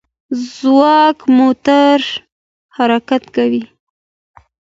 ځواک 0.53 1.19
موټور 1.37 1.99
حرکت 2.75 3.23
کوي. 3.35 3.63